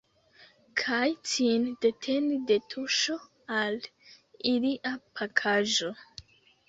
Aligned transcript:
Kaj 0.79 1.09
cin 1.33 1.67
deteni 1.85 2.39
de 2.51 2.57
tuŝo 2.75 3.17
al 3.59 3.77
ilia 4.55 4.95
pakaĵo. 5.21 5.93